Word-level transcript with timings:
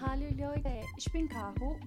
Hallo 0.00 0.26
Leute, 0.36 0.70
ich 0.96 1.10
bin 1.10 1.28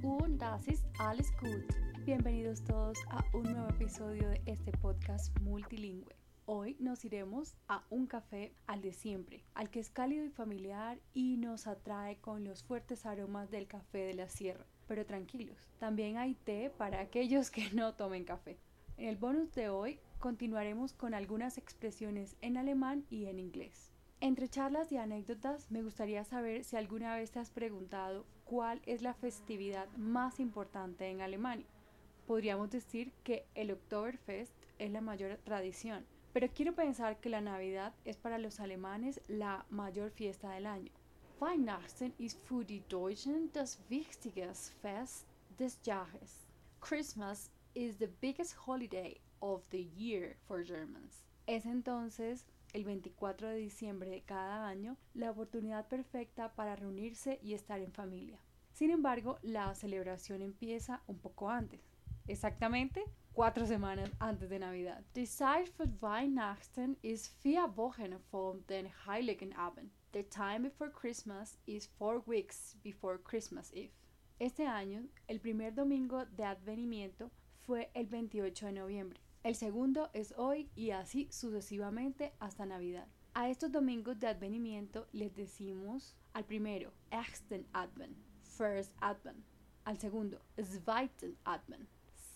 und 0.02 0.38
das 0.38 0.68
ist 0.68 0.84
alles 1.00 1.32
gut. 1.38 1.64
Bienvenidos 2.04 2.62
todos 2.66 2.98
a 3.10 3.24
un 3.34 3.44
nuevo 3.44 3.70
episodio 3.70 4.30
de 4.30 4.42
este 4.48 4.74
podcast 4.74 5.32
multilingüe. 5.40 6.14
Hoy 6.46 6.76
nos 6.80 7.06
iremos 7.06 7.56
a 7.70 7.86
un 7.90 8.08
café 8.08 8.54
al 8.68 8.82
de 8.82 8.92
siempre, 8.92 9.46
al 9.54 9.70
que 9.70 9.80
es 9.80 9.90
cálido 9.90 10.26
y 10.26 10.30
familiar 10.30 11.00
y 11.14 11.38
nos 11.38 11.68
atrae 11.68 12.18
con 12.18 12.44
los 12.44 12.64
fuertes 12.64 13.06
aromas 13.06 13.50
del 13.50 13.68
café 13.68 14.00
de 14.00 14.14
la 14.14 14.28
sierra. 14.28 14.66
Pero 14.88 15.06
tranquilos, 15.06 15.70
también 15.80 16.18
hay 16.18 16.36
té 16.36 16.70
para 16.70 17.00
aquellos 17.00 17.50
que 17.50 17.70
no 17.72 17.94
tomen 17.94 18.26
café. 18.26 18.58
En 18.98 19.08
el 19.08 19.16
bonus 19.16 19.54
de 19.54 19.70
hoy 19.70 20.00
continuaremos 20.20 20.92
con 20.92 21.14
algunas 21.14 21.58
expresiones 21.58 22.36
en 22.42 22.58
alemán 22.58 23.06
y 23.10 23.28
en 23.28 23.40
inglés. 23.40 23.91
Entre 24.24 24.48
charlas 24.48 24.92
y 24.92 24.98
anécdotas, 24.98 25.72
me 25.72 25.82
gustaría 25.82 26.24
saber 26.24 26.64
si 26.64 26.76
alguna 26.76 27.16
vez 27.16 27.32
te 27.32 27.40
has 27.40 27.50
preguntado 27.50 28.24
cuál 28.46 28.80
es 28.86 29.02
la 29.02 29.16
festividad 29.16 29.88
más 29.98 30.40
importante 30.40 31.10
en 31.10 31.22
Alemania. 31.22 31.66
Podríamos 32.28 32.70
decir 32.70 33.12
que 33.24 33.48
el 33.56 33.72
Oktoberfest 33.72 34.54
es 34.78 34.92
la 34.92 35.02
mayor 35.02 35.40
tradición, 35.44 36.06
pero 36.34 36.48
quiero 36.54 36.76
pensar 36.76 37.20
que 37.20 37.32
la 37.32 37.42
Navidad 37.42 37.96
es 38.06 38.16
para 38.16 38.38
los 38.38 38.60
alemanes 38.60 39.20
la 39.28 39.66
mayor 39.72 40.12
fiesta 40.12 40.52
del 40.52 40.68
año. 40.68 40.92
Weihnachten 41.40 42.14
ist 42.20 42.40
für 42.48 42.64
die 42.64 42.84
Deutschen 42.90 43.52
das 43.54 43.80
wichtigste 43.90 44.54
Fest 44.84 45.26
des 45.58 45.82
Jahres. 45.84 46.46
Christmas 46.80 47.50
is 47.74 47.98
the 47.98 48.10
biggest 48.22 48.56
holiday 48.68 49.20
of 49.40 49.64
the 49.72 49.90
year 49.98 50.38
for 50.48 50.64
Germans. 50.64 51.26
Es 51.48 51.66
entonces 51.66 52.46
el 52.74 52.86
24 52.86 53.50
de 53.50 53.56
diciembre 53.56 54.10
de 54.10 54.22
cada 54.22 54.68
año, 54.68 54.98
la 55.14 55.32
oportunidad 55.32 55.88
perfecta 55.88 56.54
para 56.56 56.76
reunirse 56.76 57.40
y 57.42 57.54
estar 57.54 57.80
en 57.82 57.92
familia. 57.92 58.40
Sin 58.74 58.92
embargo, 58.92 59.38
la 59.42 59.74
celebración 59.76 60.42
empieza 60.42 61.02
un 61.08 61.20
poco 61.20 61.50
antes, 61.50 61.82
exactamente 62.28 63.04
cuatro 63.34 63.66
semanas 63.66 64.10
antes 64.20 64.50
de 64.50 64.60
Navidad. 64.60 65.04
Die 65.16 65.26
Zeit 65.26 65.70
für 65.70 65.88
Weihnachten 66.02 66.98
ist 67.02 67.34
vier 67.42 67.68
Wochen 67.76 68.20
vor 68.30 68.58
den 68.68 68.90
Heiligen 69.06 69.54
Abend. 69.54 69.92
The 70.12 70.24
time 70.24 70.70
before 70.70 70.92
Christmas 70.92 71.58
is 71.66 71.88
four 71.98 72.22
weeks 72.28 72.76
before 72.84 73.18
Christmas 73.18 73.72
Eve. 73.74 73.94
Este 74.40 74.66
año, 74.66 75.08
el 75.28 75.40
primer 75.40 75.74
domingo 75.74 76.26
de 76.26 76.44
advenimiento 76.44 77.32
fue 77.66 77.92
el 77.94 78.08
28 78.08 78.68
de 78.68 78.72
noviembre. 78.72 79.20
El 79.44 79.56
segundo 79.56 80.10
es 80.14 80.34
hoy 80.38 80.70
y 80.76 80.92
así 80.92 81.28
sucesivamente 81.32 82.34
hasta 82.40 82.66
Navidad. 82.66 83.08
A 83.34 83.50
estos 83.50 83.72
domingos 83.72 84.20
de 84.20 84.28
advenimiento 84.28 85.08
les 85.14 85.34
decimos 85.36 86.16
al 86.34 86.46
primero, 86.46 86.92
Ersten 87.10 87.66
Advent, 87.74 88.18
First 88.44 88.94
Advent. 89.00 89.44
Al 89.84 89.98
segundo, 89.98 90.42
Zweiten 90.62 91.38
Advent, 91.46 91.88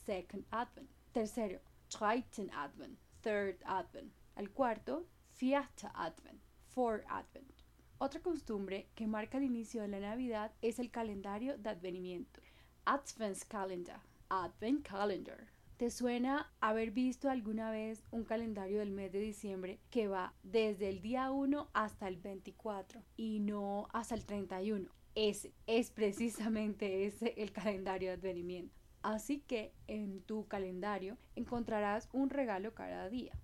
Second 0.06 0.45
Advent. 0.52 0.90
Tercero, 1.12 1.60
Zweiten 1.89 2.50
Advent, 2.52 2.98
Third 3.22 3.58
Advent. 3.66 4.12
Al 4.36 4.50
cuarto, 4.50 5.06
Vierter 5.39 5.92
Advent, 5.94 6.42
Fourth 6.70 7.06
Advent. 7.08 7.52
Otra 7.98 8.22
costumbre 8.22 8.89
que 8.95 9.08
marca 9.08 9.38
el 9.38 9.45
inicio 9.45 9.82
de 9.82 9.88
la 9.88 10.00
Navidad 10.00 10.52
es 10.62 10.80
el 10.80 10.92
calendario 10.92 11.58
de 11.58 11.70
advenimiento. 11.70 12.42
Adventskalender, 12.86 14.00
Advent 14.30 14.88
Calendar. 14.88 15.48
¿Te 15.78 15.90
suena 15.90 16.52
haber 16.62 16.92
visto 16.92 17.30
alguna 17.30 17.70
vez 17.70 18.04
un 18.12 18.23
calendario 18.23 18.80
del 18.80 18.92
mes 18.92 19.12
de 19.12 19.20
diciembre 19.20 19.80
que 19.90 20.08
va 20.08 20.34
desde 20.42 20.88
el 20.88 21.02
día 21.02 21.32
1 21.32 21.70
hasta 21.73 22.08
el 22.08 22.17
24 22.17 23.02
y 23.17 23.40
no 23.40 23.88
hasta 23.92 24.16
el 24.16 24.26
31? 24.26 24.90
Ese 25.16 25.54
es 25.67 25.92
precisamente 25.92 27.06
ese 27.06 27.34
el 27.38 27.52
calendario 27.52 28.09
de 28.09 28.16
advenimiento. 28.16 28.73
Así 29.02 29.42
que 29.42 29.73
en 29.88 30.22
tu 30.22 30.48
calendario 30.48 31.17
encontrarás 31.36 32.10
un 32.14 32.30
regalo 32.30 32.73
cada 32.73 33.10
día. 33.10 33.38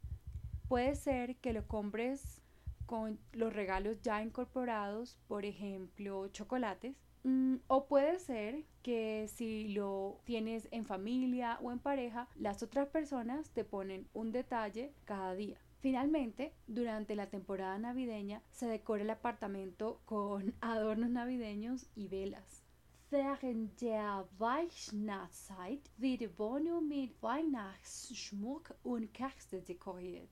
Puede 0.67 0.95
ser 0.95 1.35
que 1.35 1.53
lo 1.53 1.67
compres 1.67 2.41
con 2.85 3.19
los 3.33 3.53
regalos 3.53 4.01
ya 4.01 4.21
incorporados, 4.23 5.17
por 5.27 5.45
ejemplo, 5.45 6.27
chocolates, 6.29 6.95
Mm, 7.23 7.57
o 7.67 7.87
puede 7.87 8.17
ser 8.19 8.63
que 8.81 9.27
si 9.27 9.69
lo 9.69 10.19
tienes 10.23 10.67
en 10.71 10.85
familia 10.85 11.59
o 11.61 11.71
en 11.71 11.79
pareja, 11.79 12.27
las 12.35 12.63
otras 12.63 12.87
personas 12.87 13.51
te 13.51 13.63
ponen 13.63 14.07
un 14.13 14.31
detalle 14.31 14.93
cada 15.05 15.35
día. 15.35 15.57
Finalmente, 15.81 16.53
durante 16.67 17.15
la 17.15 17.27
temporada 17.27 17.77
navideña 17.77 18.41
se 18.51 18.67
decora 18.67 19.03
el 19.03 19.09
apartamento 19.09 20.01
con 20.05 20.53
adornos 20.61 21.09
navideños 21.09 21.87
y 21.95 22.07
velas. 22.07 22.63
Während 23.11 23.81
der 23.81 24.25
Weihnachtszeit 24.39 25.91
wird 25.97 26.21
die 26.21 26.39
Wohnung 26.39 26.87
mit 26.87 27.21
Weihnachtsschmuck 27.21 28.73
und 28.83 29.13
Kerzen 29.13 29.65
dekoriert. 29.65 30.29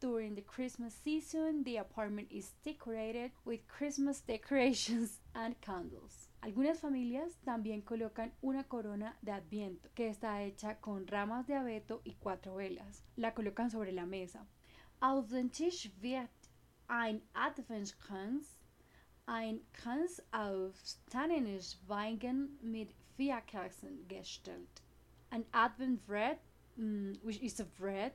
During 0.00 0.34
the 0.34 0.42
Christmas 0.42 0.94
season, 1.04 1.62
the 1.64 1.78
apartment 1.78 2.32
is 2.32 2.54
decorated 2.64 3.32
with 3.44 3.60
Christmas 3.68 4.20
decorations 4.22 5.20
Algunas 6.40 6.80
familias 6.80 7.38
también 7.44 7.82
colocan 7.82 8.32
una 8.42 8.64
corona 8.64 9.16
de 9.22 9.32
adviento 9.32 9.88
que 9.94 10.08
está 10.08 10.42
hecha 10.42 10.80
con 10.80 11.06
ramas 11.06 11.46
de 11.46 11.54
abeto 11.54 12.00
y 12.04 12.14
cuatro 12.14 12.54
velas. 12.54 13.04
La 13.16 13.34
colocan 13.34 13.70
sobre 13.70 13.92
la 13.92 14.06
mesa. 14.06 14.46
Auf 15.00 15.30
den 15.30 15.50
Tisch 15.50 15.90
wird 16.00 16.30
ein 16.86 17.22
Adventskranz, 17.34 18.56
ein 19.26 19.60
Kranz 19.72 20.22
aus 20.30 21.00
Tannenschweigen 21.10 22.58
mit 22.60 22.94
vier 23.16 23.40
Kerzen 23.40 24.06
gestellt. 24.06 24.82
An 25.30 25.44
Advent 25.52 26.06
bread, 26.06 26.38
mm, 26.76 27.14
which 27.24 27.40
is 27.42 27.58
a 27.58 27.64
bread 27.64 28.12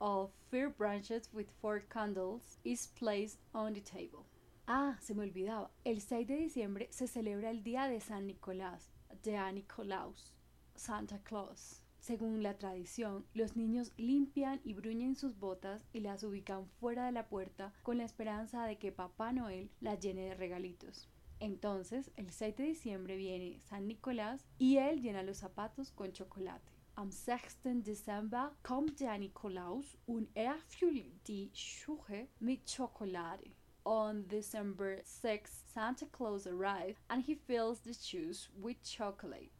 of 0.00 0.30
four 0.50 0.68
branches 0.68 1.30
with 1.32 1.50
four 1.62 1.80
candles, 1.80 2.58
is 2.64 2.88
placed 2.88 3.38
on 3.54 3.72
the 3.72 3.80
table. 3.80 4.26
Ah, 4.70 4.98
se 5.00 5.14
me 5.14 5.22
olvidaba. 5.22 5.70
El 5.82 6.02
6 6.02 6.28
de 6.28 6.36
diciembre 6.36 6.88
se 6.90 7.06
celebra 7.06 7.48
el 7.48 7.62
Día 7.62 7.88
de 7.88 8.02
San 8.02 8.26
Nicolás, 8.26 8.92
de 9.22 9.38
Nicolaus, 9.54 10.34
Santa 10.74 11.22
Claus. 11.22 11.82
Según 12.00 12.42
la 12.42 12.58
tradición, 12.58 13.24
los 13.32 13.56
niños 13.56 13.94
limpian 13.96 14.60
y 14.64 14.74
bruñen 14.74 15.16
sus 15.16 15.38
botas 15.38 15.88
y 15.94 16.00
las 16.00 16.22
ubican 16.22 16.66
fuera 16.66 17.06
de 17.06 17.12
la 17.12 17.30
puerta 17.30 17.72
con 17.82 17.96
la 17.96 18.04
esperanza 18.04 18.66
de 18.66 18.76
que 18.76 18.92
Papá 18.92 19.32
Noel 19.32 19.70
las 19.80 20.00
llene 20.00 20.26
de 20.26 20.34
regalitos. 20.34 21.08
Entonces, 21.40 22.10
el 22.16 22.30
6 22.30 22.56
de 22.56 22.64
diciembre 22.64 23.16
viene 23.16 23.60
San 23.60 23.88
Nicolás 23.88 24.46
y 24.58 24.76
él 24.76 25.00
llena 25.00 25.22
los 25.22 25.38
zapatos 25.38 25.92
con 25.92 26.12
chocolate. 26.12 26.70
Am 26.94 27.10
6. 27.10 27.84
Dezember 27.84 28.52
kommt 28.62 29.00
der 29.00 29.16
Nikolaus 29.16 29.96
und 30.06 30.28
erfüllt 30.36 31.26
die 31.26 31.50
Schuhe 31.54 32.28
mit 32.38 32.68
Schokolade. 32.68 33.54
On 33.84 34.24
December 34.28 35.00
6, 35.04 35.64
Santa 35.72 36.06
Claus 36.06 36.46
arrives 36.46 36.98
and 37.08 37.22
he 37.22 37.34
fills 37.34 37.80
the 37.80 37.92
shoes 37.92 38.48
with 38.60 38.76
chocolate. 38.82 39.50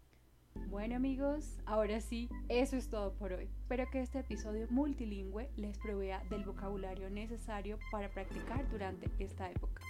Bueno 0.66 0.96
amigos, 0.96 1.58
ahora 1.66 2.00
sí, 2.00 2.28
eso 2.48 2.76
es 2.76 2.88
todo 2.88 3.14
por 3.14 3.32
hoy. 3.32 3.48
Espero 3.62 3.86
que 3.90 4.00
este 4.00 4.18
episodio 4.18 4.66
multilingüe 4.70 5.48
les 5.56 5.78
provea 5.78 6.22
del 6.28 6.44
vocabulario 6.44 7.08
necesario 7.08 7.78
para 7.90 8.10
practicar 8.10 8.68
durante 8.70 9.08
esta 9.18 9.50
época. 9.50 9.82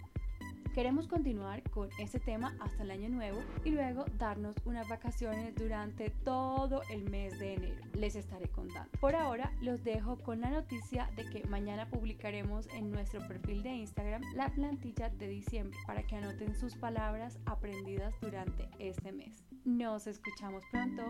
Queremos 0.79 1.09
continuar 1.09 1.69
con 1.71 1.89
este 1.99 2.21
tema 2.21 2.55
hasta 2.61 2.85
el 2.85 2.93
año 2.93 3.09
nuevo 3.09 3.41
y 3.65 3.71
luego 3.71 4.05
darnos 4.17 4.55
unas 4.65 4.89
vacaciones 4.89 5.53
durante 5.57 6.11
todo 6.11 6.83
el 6.89 7.03
mes 7.11 7.37
de 7.41 7.55
enero. 7.55 7.85
Les 7.95 8.15
estaré 8.15 8.47
contando. 8.47 8.89
Por 9.01 9.17
ahora 9.17 9.51
los 9.61 9.83
dejo 9.83 10.19
con 10.19 10.41
la 10.41 10.51
noticia 10.51 11.11
de 11.17 11.29
que 11.29 11.43
mañana 11.49 11.91
publicaremos 11.91 12.69
en 12.69 12.93
nuestro 12.93 13.27
perfil 13.27 13.65
de 13.65 13.71
Instagram 13.71 14.23
la 14.37 14.51
plantilla 14.51 15.09
de 15.09 15.27
diciembre 15.27 15.77
para 15.85 16.05
que 16.05 16.15
anoten 16.15 16.55
sus 16.55 16.77
palabras 16.77 17.41
aprendidas 17.45 18.15
durante 18.21 18.69
este 18.79 19.11
mes. 19.11 19.43
Nos 19.65 20.07
escuchamos 20.07 20.63
pronto. 20.71 21.03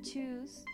Tschüss. 0.00 0.64